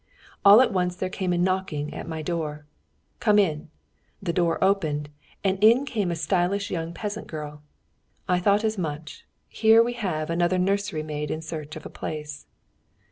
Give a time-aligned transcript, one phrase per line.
[0.43, 2.65] All at once there came a knocking at my door
[3.19, 3.69] "Come in!"
[4.19, 5.09] The door opened,
[5.43, 7.61] and in came a stylish young peasant girl.
[8.27, 12.47] I thought as much; here we have another nursery maid in search of a place.